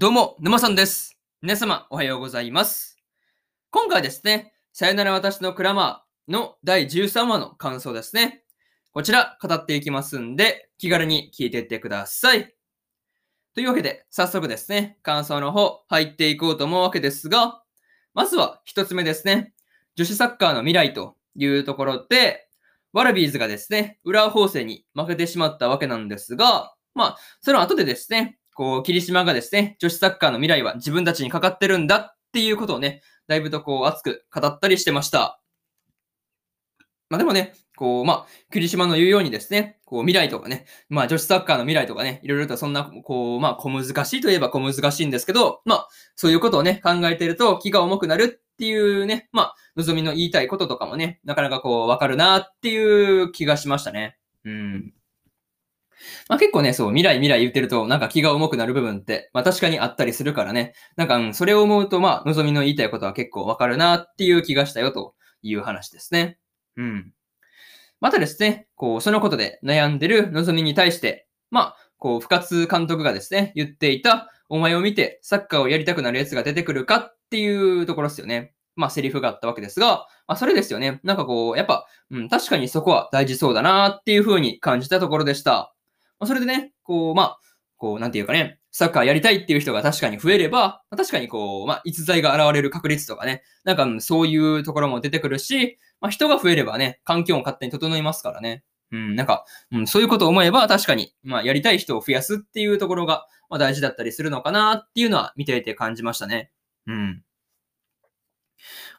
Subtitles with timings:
[0.00, 1.18] どうも、沼さんです。
[1.42, 2.98] 皆様、おはようございます。
[3.72, 8.44] 今回ですね、さよなら私のクラマーの第13話の感想ですね。
[8.92, 12.54] こちら、語っていきますんで、気軽に聞いていってください。
[13.56, 17.64] というわけで、早速ですね、感想の方、入っていこうと思うわけですが、
[18.14, 19.52] まずは一つ目ですね、
[19.96, 22.48] 女子サッカーの未来というところで、
[22.92, 35.40] ワラビーズがですね、浦和法政に負けてしまったわけなんですが、まあ、その後でですね、こう、霧島がですね、女子サッカーの未来は自分たちにかかってるんだっていうことをね、だいぶとこう、熱く語ったりしてました。
[37.08, 54.18] まあでもね、こう、まあ、霧島の言うようにですね、こう、未来とかね、まあ、女子サッカーの未来とかね、いろいろとそんな、こう、まあ、小難しいといえば小難しいんですけど、まあ、そういうことをね、考えてると気が重くなるっていうね、まあ、望みの言いたいこととかもね、なかなかこう、わかるなっていう気がしましたね。
[54.44, 54.92] うん。
[56.28, 60.74] まあ結構ね、そう、未来未来言ってると、なんか気が重くなる部分って、まあ確かにあったりするからね。
[60.96, 66.38] なんか、うん、それを思うと、まあ、望みの言いたいことは結構わかるなっていう気がしたよという話ですね。
[66.76, 67.12] うん。
[68.00, 78.54] またですね、こう、そのことで悩んでる望みに対して、まあ、こう、深津監督がですね、言っていた、お前を見てサッカーをやりたくなる奴が出てくるかっていうところですよね。
[78.76, 81.00] まあ、セリフがあったわけですが、まあ、それですよね。
[81.02, 85.74] なんかこう、やっぱ、うん、確かにそこは大事そうだなっていう風に感じたところでした。
[86.20, 87.38] まあ、それでね、こう、まあ、
[87.76, 98.64] こう、なんていうかね、サッカーやりたいっていう人が確かに増えれば、まあ確かにこう、まあ、逸材が現れる確率とかね、なんかそういうところも出てくるし、まあ、人が増えればね、環境も勝手に整いますからね。
[98.90, 106.50] うん、なんか、うん、そういうことを思えば確かに、まあ、やりたい人を増やすっていうところが、まあ、大事だったりするのかなっていうのは見ていて感じましたね。
[106.86, 107.22] うん。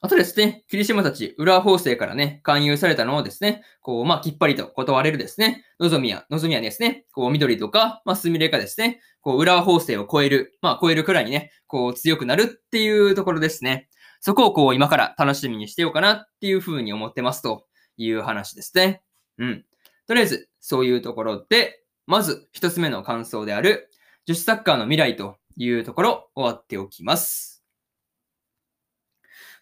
[0.01, 13.89] あとですね、霧島たち、浦和法政からね、勧誘されたのをですね、こう、まあ、きっぱりと断れるですね、のぞみや、のぞみやですね、こう、緑とか、まあ、すみれかですね、こう、浦和法政を超える、まあ、超えるくらいにね、こう、強くなるっていうところですね。
[14.21, 17.65] そこをこう、今から楽しみにしてようかなっていうふうに思ってますと
[17.97, 19.01] いう話ですね。
[19.37, 19.65] うん。
[20.07, 23.89] とりあえず、そういうところで、まず、一つ目の感想である、
[24.25, 27.58] 女子サッカーの未来というところ、終わっておきます。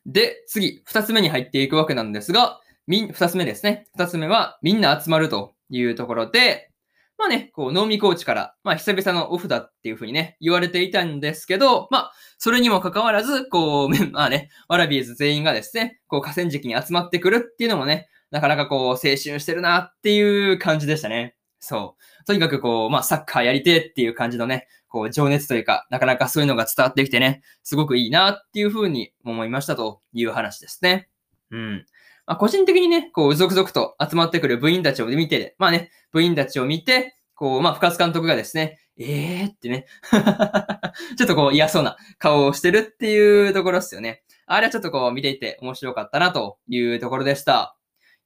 [0.08, 3.88] で、次、二つ目に入っていくわけなんですが、みん、二つ目ですね。
[3.98, 6.72] 二つ目は、みんな集まるというところで、
[7.18, 21.36] まあね、こう、能見コーチから、まあ、久々のオフだっていうふうにね、言われていたんですけど、まあ、それにもかかわらず、こう、 まあね、ワラビーズ全員がですね、こう、河川敷に集まってくるっていうのもね、なかなかこう、青春してるなっていう感じでしたね。
[21.60, 22.26] そう。
[22.26, 31.10] とにかくこう、まあ、サッカーやりてっていう感じのね、こう、情熱というか、なかなかそういうのが伝わってきてね、すごくいいなっていうふうに思いましたという話ですね。
[31.52, 31.86] うん。
[32.26, 39.86] まあ、個人的にね、こう、続々と集まってくる部員たちを見て、まあね、部員たちを見て、こう、まあ、深津監督がですね、えーってね、
[41.18, 44.24] ちょっとこう嫌そうな顔をしてるっていうところですよね。
[44.48, 47.77] あれはちょっとこう見ていて面白かったなというところでした。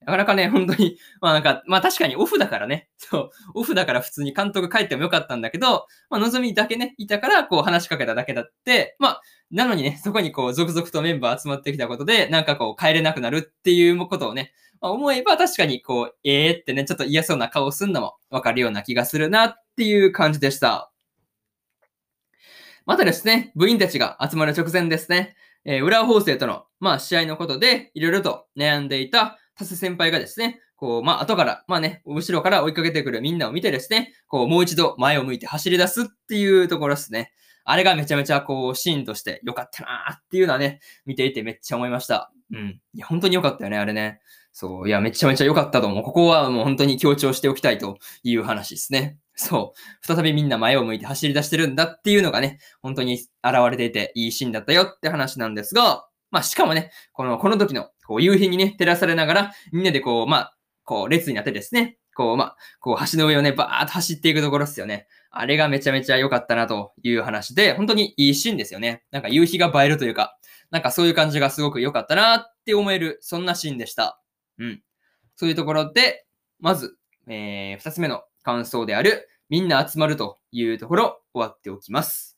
[0.05, 20.91] なかなかね、本当に、まあなんか、まあ確かにオフだからね、そう、オフだから普通に監督帰ってもよかったんだけど、まあ望みだけね、いたからこう話しかけただけだって、まあ、なのにね、そこにこう続々とメンバー集まってきたことで、なんかこう帰れなくなるっていうことをね、まあ、思えば確かにこう、えーってね、ちょっと嫌そうな顔をするのもわかるような気がするなっていう感じでした。
[22.87, 25.35] またですね、部員たちが集まる直前ですね、
[25.65, 37.31] えー、浦和法政との、まあ、試合のことで、いろいろと悩んでいたタス先輩がですね、こう、まあ、後から、まあね、後ろから追いかけてくるみんなを見てですね、こう、もう一度前を向いて走り出すっていうところですね。
[37.63, 42.31] あれがめちゃめちゃ、こう、シーンとして良かったなーっていうのはね、見ていてめっちゃ思いました。
[42.51, 42.81] うん。
[42.93, 44.19] いや、本当に良かったよね、あれね。
[44.53, 44.87] そう。
[44.87, 46.03] いや、めちゃめちゃ良かったと思う。
[46.03, 49.17] ここはもう本当に強調しておきたいという話ですね。
[49.35, 50.05] そう。
[50.05, 53.29] 再びみんな前を向いて走り出してるんだっていうのがね、本当に現
[53.69, 65.07] れていていいシーンだったよって話なんですが、まあしかもね、この、この時の、こう、夕日にね、照らされながら、みんなでこう、まあ、こう、列になってですね、こう、まあ、こう、橋の上をね、バーッと走っていくところですよね。
[65.29, 69.05] あれがめちゃめちゃ良かったなという話で、本当にいいシーンですよね。
[69.11, 70.37] なんか夕日が映えるというか、
[70.71, 74.21] なんかそういう感じがすごく良かったなって思える、そんなシーンでした。
[74.57, 74.83] うん。
[75.37, 76.25] そういうところで、
[76.59, 76.97] まず、
[77.27, 82.37] えー、二つ目の感想である、みんな集まるというところ、終わっておきます。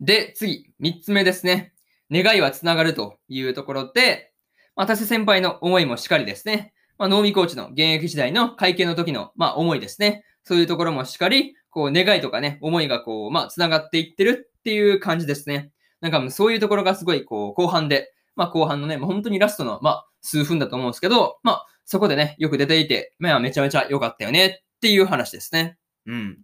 [0.00, 1.73] で、次、三つ目ですね。
[2.14, 4.32] 願いはつながるというところで、
[4.76, 6.72] まあ、田瀬先輩の思いもしっかりですね。
[6.98, 10.24] まあ、能見コーチの現役時代の会見の時の、まあ、思いですね。
[10.44, 15.72] そういうところもしっかり、こう、願いとかね、思いがこう、まあ、つながっていってるっていう感じですね。
[16.00, 25.76] なんか、そういうところがすごい、こう、後半で、まあ、後半のね、まあ、本当にラストの、まあ、数分だと思うんですけど、まあ、そこでね、よく出ていて、まあ、めちゃめちゃ良かったよねっていう話ですね。
[26.06, 26.38] うん。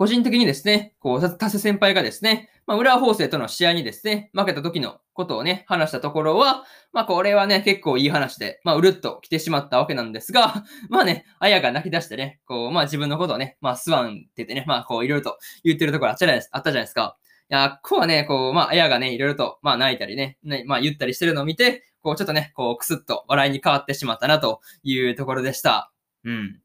[0.00, 6.64] 個人的にですね、こう、タス先輩がですね、まあ、浦和法政との試合にですね、負けた時のことをね、話したところは、
[6.94, 16.48] まあ、これはね、結構いい話で、まあ、うるっと来てしまったわけなんですが、 まあね、あやが泣き出してね、こう、まあ、自分のことをね、まあ、スワンって言ってね、まあ、こう、いろいろと言ってるところあったじゃないです。
[16.50, 17.18] あったじゃないですか。
[17.50, 25.92] いや、こうはね、こう、まあ、あやがね、いろいろと、まあ、泣いたりね、ねまあ、言ったりしてるのを見て、こう、ちょっとね、こう、くすっと笑いに変わってしまったな、というところでした。
[26.24, 26.60] うん。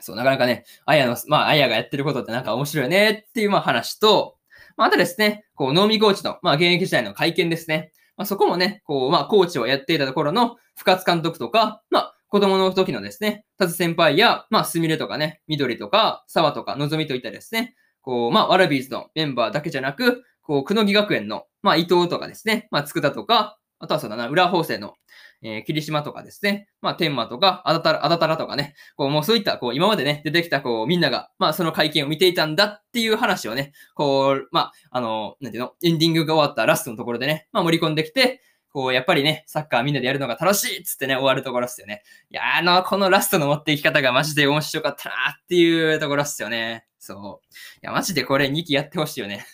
[0.00, 4.36] そう、なかなかね、あやの、まあ、あやがやってることってなんか面白いねっていう、まあ、話と、
[4.76, 7.92] まあ、あとですね、こう、能見コーチの、まあ、現役時代の会見ですね。
[8.16, 24.94] まあ、そこもね、こう、まあ、コーチをやっていたところの深津監督とか、まあ、子供の時のですね、タズ先輩や、まあ、すみれとかね、緑とか、沢とか、のぞみといったですね、こう、まあ、ワラビーズのメンバーだけじゃなく、こう、くのぎ学園の、まあ、伊藤とかですね、まあ、つくたとか、あとはそうだな、裏法政の、
[25.42, 26.68] えー、霧島とかですね。
[26.80, 28.74] まあ、天馬とか、あだたら、あだたらとかね。
[28.96, 38.40] こう、もうそういった、こう、今までね、出てきた、こう、みんなが、まあ、その会見を見ていたんだっていう話をね、こう、まあ、あの、なんていうの、エンディングが終わったラストのところでね、まあ、盛り込んできて、
[38.76, 42.02] こう、やっぱりね、サッカーみんなでやるのが楽しいっつってね、終わるところっすよね。
[42.30, 46.84] いや、あの、このラストの持っていき方がマジで面白かったなっていうところっすよね。
[46.98, 47.46] そう。
[47.76, 49.46] いや、マジでこれ2期やってほしいよね。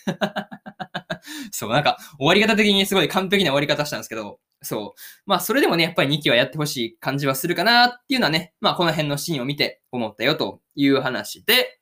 [1.51, 4.99] そう、なんか、終わり方的にすごい完璧な終わり方したんですけど、そう。
[5.25, 11.79] まあ、それでもね、やっぱり2期はやってほしい感じはするかなっていうのはね、まあ、この辺のシーンを見て思ったよという話で、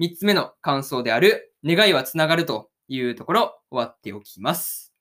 [0.00, 4.92] 3つ目の感想である、願いは繋がるというところ、終わっておきます。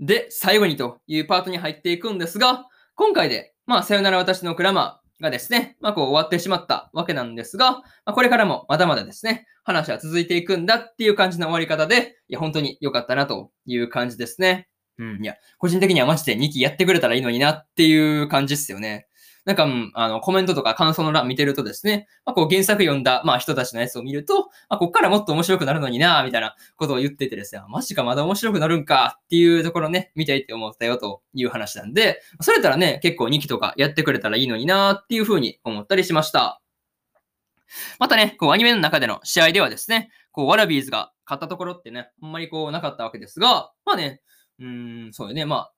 [0.00, 14.67] で、最後にというパートに入っていくんですが、今回で、まあ、さよなら私のクラマーがですね、まあ、こう終わってしまったわけなんですが、まあ、これからもまだまだですね、話は続いていくんだっていう感じの終わり方で、いや、本当に良かったなという感じですね。
[14.98, 15.24] うん。
[15.24, 19.06] いや、個人的にはマジで2期やってくれたらいいのになっていう感じっすよね。
[19.48, 36.60] なんか、あの、コメントとか感想の欄見てるとですね、まあ、こう原作読んだ、まあ、人たちのやつを見ると、まあ、こっからもっと面白くなるのになみたいなことを言っててですね、マジかまだ面白くなるんかっていうところね、見ていて思ったよという話なんで、それたらね、結構2期とかやってくれたらいいのになっていうふうに思ったりしました。
[37.98, 44.20] またね、こうアニメの中での試合ではですね、こうワラビーズが勝ったところってね、あんまりこうなかったわけですが、まあね、
[44.58, 45.44] うーん、そうよね。
[45.44, 45.72] まあ、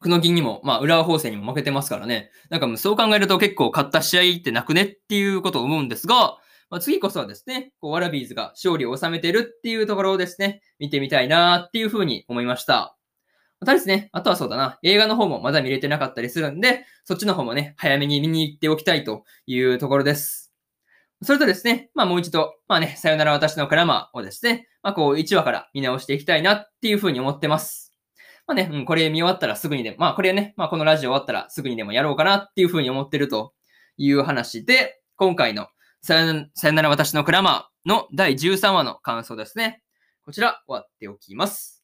[0.00, 2.30] 久乃木にも、まあ、浦和邦成にも負けてますからね。
[2.50, 6.36] なんかもうそう考えると結構勝った試合ってなくねっていうことを思うんですが、
[6.70, 12.96] まあ、次こそはですね、こうワラビーズが勝利を収めてるっていうところをですね、見てみたいなっていうふうに思いました。
[13.60, 20.43] またですね、あとはそうだな、映画の方もまだ見れてなかったりするんで、そっちの方もね、早めに見に行っておきたいというところです。
[21.24, 27.94] それとですね、まあもう一度、まあね、さよなら私のクラマーをですね、まあこう1話から見直していきたいなっていうふうに思ってます。
[28.46, 33.54] まあね、うん、これ見終わったらすぐにでも、まあこれね、まあこのラジオ終わったらすぐにでもやろうかなっていうふうに思ってると
[33.96, 35.68] いう話で、今回の
[36.02, 39.82] さよなら私のクラマーの第13話の感想ですね。
[40.26, 41.82] こちら終わっておきます。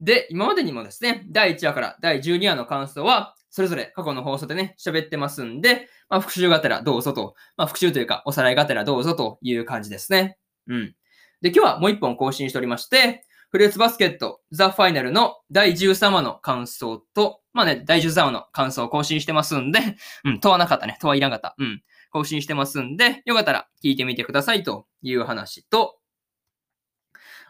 [0.00, 10.36] で、今までにもですね、第1話から第12話の感想は、それぞれ過去の放送でね、喋ってますんで、まあ、復習がてらどうぞと、まあ、復習というか、おさらいがてらどうぞという感じですね。
[10.66, 10.94] うん。
[11.40, 19.80] で、今日はもう一本更新しておりまして、フルーツバスケットザ・ファイナルの第13話の感想と、まあね、第13話の感想を更新してますんで、
[20.24, 20.98] うん、問わなかったね。
[21.00, 21.54] 問はいらなかった。
[21.56, 21.82] うん。
[22.10, 25.96] 更新してますんで、よかったら聞いてみてくださいという話と、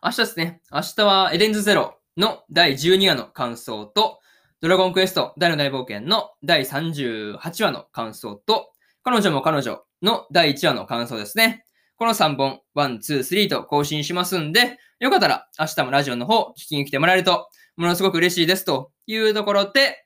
[0.05, 0.61] 明日ですね。
[0.71, 4.21] 明日はエデンズゼロの第12話の感想と、
[4.67, 8.73] ドラゴンクエスト大の大冒険の第38話の感想と、
[9.05, 11.65] 彼女も彼女の第1話の感想ですね。
[11.95, 20.05] この3本、1、2、3と更新しますんで、よかったら明日もラジオの方聞きに来てもらえると、ものすごく嬉しいですというところで、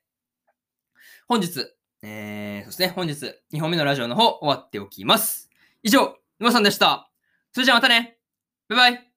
[1.27, 1.65] 本日、
[2.03, 3.15] えー、そしてね、本日
[3.55, 5.49] 2本目のラジオの方終わっておきます。
[5.83, 7.11] 以上、沼さんでした。
[7.55, 8.19] それじゃあまたね
[8.69, 9.10] バイバイ